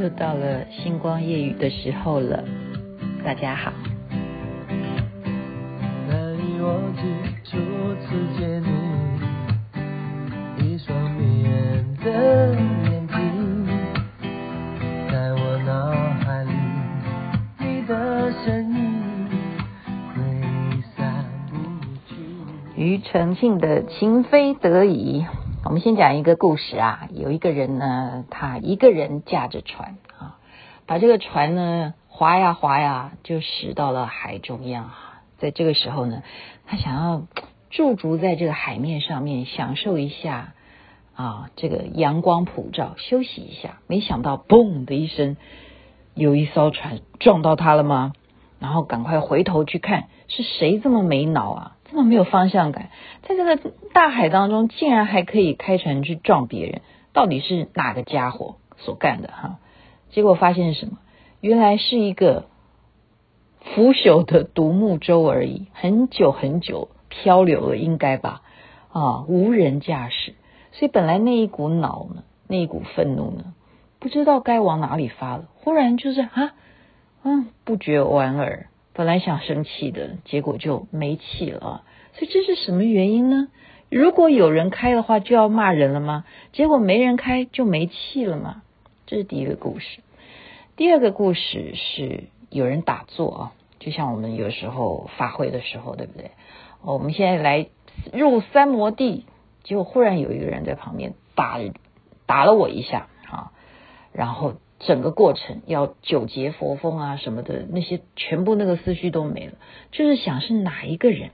[0.00, 2.42] 又到了星光夜雨的时候了，
[3.22, 3.70] 大家好。
[6.08, 7.02] 难以忘记
[7.44, 7.58] 初
[8.00, 8.08] 次
[8.38, 8.70] 见你，
[10.64, 12.54] 一双迷人的
[12.88, 13.66] 眼睛，
[15.10, 15.90] 在我脑
[16.24, 16.50] 海里，
[17.58, 19.28] 你的身影
[20.14, 20.22] 挥
[20.96, 21.58] 散不
[22.08, 22.14] 去。
[22.74, 25.26] 庾澄庆的情非得已。
[25.62, 30.38] 我们先讲一个故事啊，有一个人呢，他一个人驾着船啊，
[30.86, 35.22] 把这个船呢划呀划呀，就驶到了海中央啊。
[35.36, 36.22] 在这个时候呢，
[36.66, 37.24] 他想要
[37.68, 40.54] 驻足在这个海面上面，享受一下
[41.14, 43.80] 啊这个阳光普照，休息一下。
[43.86, 45.36] 没想到，嘣的一声，
[46.14, 48.14] 有一艘船撞到他了吗？
[48.58, 51.76] 然后赶快回头去看，是谁这么没脑啊？
[51.90, 52.90] 这么没有方向感，
[53.22, 56.82] 在这个大海当中，竟然还可以开船去撞别人，
[57.12, 59.58] 到底是哪个家伙所干的哈？
[60.10, 60.98] 结果发现是什么？
[61.40, 62.46] 原来是一个
[63.74, 68.42] 腐朽的独木舟而已，很久很久漂流了，应该吧？
[68.92, 70.34] 啊，无人驾驶，
[70.70, 73.52] 所以本来那一股恼呢，那一股愤怒呢，
[73.98, 76.52] 不知道该往哪里发了，忽然就是啊，
[77.24, 78.68] 嗯，不觉莞尔。
[78.92, 81.84] 本来想生气的，结果就没气了。
[82.14, 83.48] 所以这是什么原因呢？
[83.88, 86.24] 如果有人开的话，就要骂人了吗？
[86.52, 88.62] 结果没人开就没气了吗？
[89.06, 90.00] 这是第一个故事。
[90.76, 96.32] 第二个故事是有人打坐啊，就像我们有时候发挥的时候，对不对？
[96.82, 97.68] 我们现在来
[98.12, 99.24] 入三摩地，
[99.62, 101.58] 结果忽然有一个人在旁边打
[102.26, 103.52] 打了我一下啊，
[104.12, 104.54] 然后。
[104.80, 109.52] 整个过程要九节佛风啊什么的，那些全部那个思绪都没了，
[109.92, 111.30] 就是想是哪一个人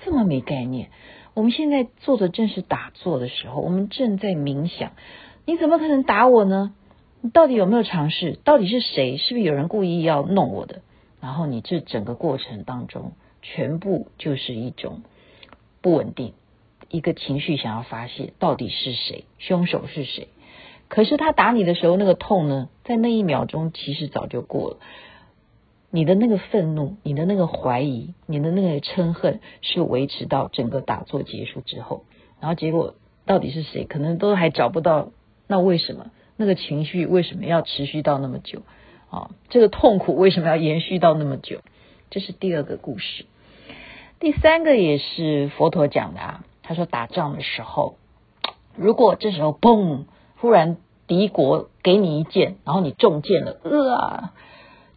[0.00, 0.90] 这么没概念？
[1.34, 4.92] 我们现在做的正是打坐的时候，我们正在冥想，
[5.44, 6.72] 你怎么可能打我呢？
[7.20, 8.38] 你到底有没有尝试？
[8.44, 9.16] 到底是谁？
[9.16, 10.82] 是不是有人故意要弄我的？
[11.20, 15.02] 然后你这整个过程当中，全部就是一种
[15.80, 16.34] 不稳定，
[16.90, 19.24] 一个情绪想要发泄，到底是谁？
[19.38, 20.28] 凶手是谁？
[20.88, 24.76] 可是他打你的时候，那个痛呢，在那一秒钟其实早就过了。
[25.90, 32.04] 你的那个愤怒，你的那个怀疑，你的那个嗔恨，是维持到整个打坐结束之后。
[32.40, 32.94] 然后结果
[33.26, 35.10] 到底是谁，可能都还找不到。
[35.46, 38.62] 那为什么那个情绪为什么要持续到那么久？
[39.10, 41.60] 啊，这个痛苦为什么要延续到那么久？
[42.10, 43.24] 这是第二个故事。
[44.20, 47.96] 第三个也是佛陀讲的啊，他说打仗的时候，
[48.76, 50.04] 如果这时候嘣。
[50.44, 54.34] 突然敌国给你一箭，然后你中箭了，呃啊！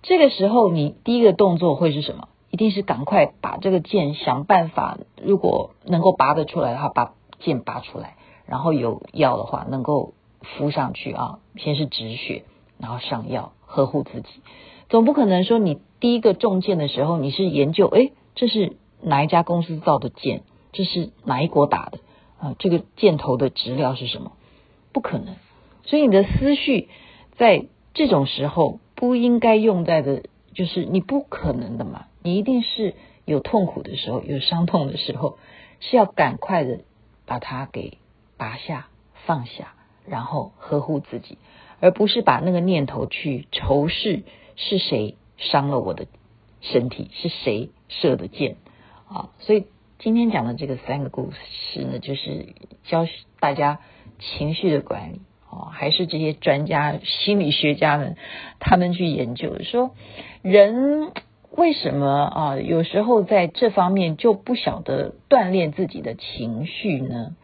[0.01, 2.27] 这个时候你第一个动作会是什么？
[2.51, 12.43] 一定是赶快把这个箭想办法，如果能够拔得出来的话，把箭拔出来，然后有药的话能够敷上去啊，先是止血，
[12.77, 14.27] 然后上药呵护自己。
[14.89, 20.43] 总不可能说你第一个中箭的时候，你是研究，诶，这是哪一家公司造的箭？
[20.73, 21.99] 这是哪一国打的？
[22.37, 24.33] 啊，这个箭头的质料是什么？
[24.91, 25.35] 不可能，
[25.83, 26.89] 所以你的思绪
[27.35, 32.07] 在这种时候不应该用在的，就是你不可能的嘛。
[32.23, 35.37] 你一定是有痛苦的时候，有伤痛的时候，
[35.79, 36.79] 是要赶快的
[37.25, 37.99] 把它给
[38.37, 38.87] 拔下、
[39.25, 39.73] 放下，
[40.05, 41.37] 然后呵护自己，
[41.79, 44.23] 而不是把那个念头去仇视
[44.55, 46.07] 是谁伤了我的
[46.61, 48.57] 身体，是谁射的箭
[49.07, 49.29] 啊。
[49.39, 49.67] 所以
[49.99, 53.07] 今天讲的这个三个故事呢，就是教
[53.39, 53.79] 大家。
[54.19, 58.15] 情绪的管理哦，还是这些专家、心理学家们
[58.59, 59.95] 他们去研究说，
[60.41, 61.11] 人
[61.51, 67.35] 为什么啊，有时候在这方面就不晓得锻炼自己的情绪呢？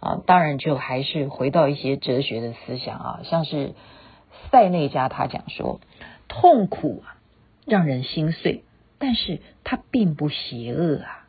[0.00, 3.74] 啊，当然就还是回到一些哲学的思想啊，像是
[4.50, 5.80] 塞内加他讲说，
[6.28, 7.16] 痛苦啊
[7.66, 8.64] 让人心碎，
[8.98, 11.26] 但是它并不邪恶啊。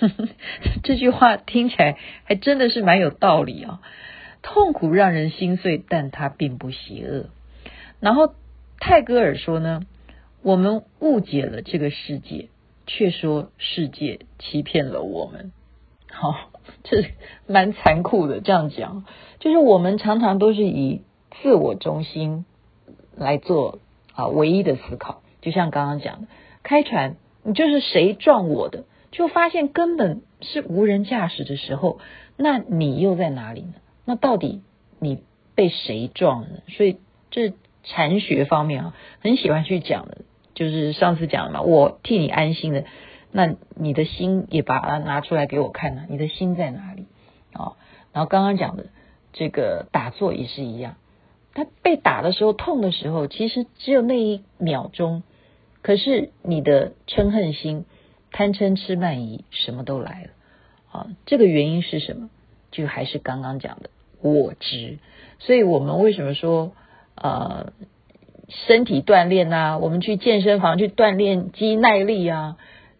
[0.82, 3.80] 这句话听起来还真的是蛮有道理啊。
[4.42, 7.26] 痛苦让人心碎，但它并不邪恶。
[8.00, 8.34] 然后
[8.78, 9.82] 泰戈尔说呢，
[10.42, 12.48] 我们误解了这个世界，
[12.86, 15.52] 却说世界欺骗了我们。
[16.10, 16.50] 好、
[16.84, 17.14] 这
[17.46, 18.40] 蛮残酷的。
[18.40, 19.04] 这样讲，
[19.40, 21.02] 就是我们常常都是以
[21.42, 22.46] 自我中心
[23.16, 23.80] 来做
[24.14, 25.22] 啊唯一的思考。
[25.42, 26.28] 就像刚刚讲的，
[26.62, 32.00] 开船，你就是谁撞我的，就发现根本是无人驾驶的时候，
[32.36, 33.74] 那你又在哪里呢？
[34.08, 34.62] 那到底
[35.00, 35.22] 你
[35.54, 36.62] 被谁撞了呢？
[36.68, 36.96] 所以
[37.30, 37.52] 这
[37.84, 40.22] 禅学方面啊，很喜欢去讲的，
[40.54, 42.86] 就是上次讲的嘛，我替你安心的，
[43.32, 47.04] 那你的心也把它拿出来给我看呢，你的心在哪里
[47.52, 47.76] 啊？
[48.14, 48.86] 然后刚刚讲的
[49.34, 50.96] 这个打坐也是一样，
[51.52, 55.22] 他被打的时候痛的时候，其实只有那一秒钟，
[55.82, 57.84] 可是你的嗔恨心、
[58.32, 60.30] 贪嗔痴慢疑什么都来了
[60.92, 61.06] 啊！
[61.26, 62.30] 这个原因是什么？
[62.70, 63.90] 就还是刚刚讲的
[64.22, 64.98] 我执。
[65.38, 66.72] 所以我们为什么说
[67.14, 67.72] 呃
[68.48, 72.56] 身体锻炼啊，我们去健身房去锻炼肌耐力啊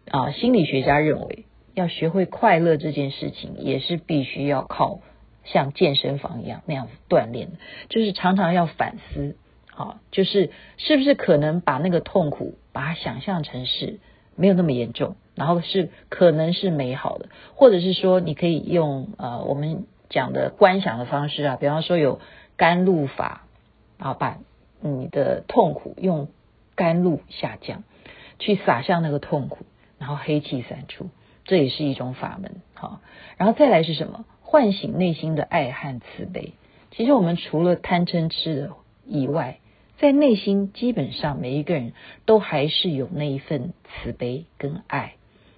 [0.09, 0.31] 啊！
[0.31, 4.99] 心理学家认为，要学会快乐这件事情，也是必须要靠。
[5.45, 7.49] 像健身房一样那样子锻炼，
[7.87, 9.35] 就是常常要反思，
[9.73, 13.99] 啊，就是是不是可能把那个痛苦，把它想象成是
[14.35, 22.19] 没有那么严重，然后是可能是美好的，或者是说你可以用呃我们讲的观想的方式啊，比方说有
[22.57, 23.43] 甘露法
[23.97, 24.37] 啊，把
[24.81, 26.27] 你的痛苦用
[26.75, 27.83] 甘露下降，
[28.39, 29.65] 去洒向那个痛苦，
[29.97, 31.09] 然后黑气散出，
[31.45, 33.01] 这也是一种法门，好，
[33.37, 34.25] 然后再来是什么？
[34.41, 36.53] 唤醒内心的爱和慈悲。
[36.91, 38.71] 其实我们除了贪嗔痴
[39.05, 39.59] 以外，
[39.99, 41.93] 在内心基本上每一个人
[42.25, 45.13] 都还是有那一份慈悲跟爱。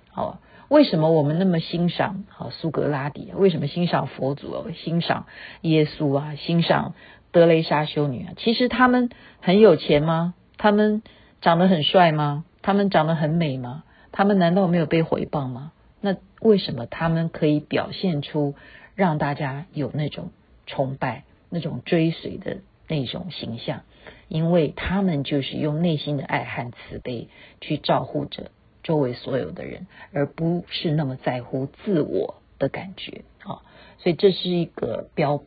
[0.09, 0.39] 好，
[0.71, 3.33] 为什么我们那么欣赏啊苏格拉底？
[3.35, 4.71] 为什么欣赏佛祖？
[4.71, 5.25] 欣赏
[5.59, 6.35] 耶稣啊？
[6.35, 6.95] 欣赏
[7.33, 8.33] 德雷莎修女啊？
[8.38, 9.09] 其实他们
[9.41, 10.33] 很有钱吗？
[10.57, 11.03] 他们
[11.41, 12.45] 长得很帅吗？
[12.62, 13.83] 他们长得很美吗？
[14.13, 15.73] 他们难道没有被回报吗？
[16.00, 18.56] 那为什么他们可以表现出？
[18.95, 20.31] 让大家有那种
[20.67, 23.81] 崇拜、那种追随的那种形象，
[24.29, 27.27] 因为他们就是用内心的爱和慈悲
[27.59, 28.51] 去照顾着
[28.83, 33.62] 周围所有的人，而不是那么在乎自我的感觉啊。
[34.00, 35.44] 所以这是一个标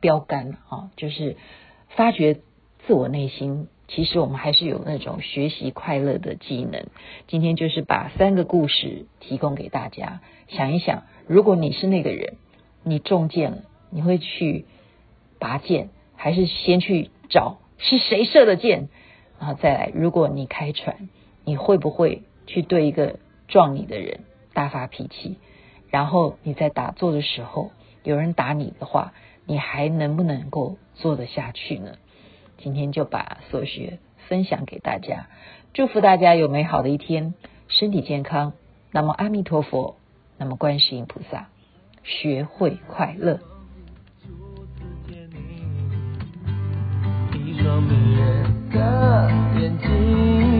[0.00, 1.36] 标杆啊，就是
[1.90, 2.40] 发掘
[2.86, 3.68] 自我内心。
[3.88, 6.86] 其实我们还是有那种学习快乐的技能。
[7.28, 12.36] 今天就是把三个故事提供给大家，想一想，如果你是那个人。
[12.84, 13.58] 你中箭了，
[13.90, 14.64] 你会去
[15.38, 18.88] 拔箭，还是先去找是谁射的箭，
[19.38, 19.92] 然后再来？
[19.94, 21.08] 如果你开船，
[21.44, 23.18] 你会不会去对一个
[23.48, 24.20] 撞你的人
[24.52, 25.38] 大发脾气？
[25.90, 27.70] 然后你在打坐的时候，
[28.02, 29.12] 有人打你的话，
[29.46, 31.96] 你还能不能够做得下去呢？
[32.58, 33.98] 今天就把所学
[34.28, 35.26] 分享给大家，
[35.74, 37.34] 祝福大家有美好的一天，
[37.68, 38.52] 身体健康。
[38.90, 39.96] 那么阿弥陀佛，
[40.38, 41.48] 那么观世音菩萨。
[42.04, 43.38] 学会快乐。
[47.32, 49.30] 一双迷人的
[49.60, 50.51] 眼睛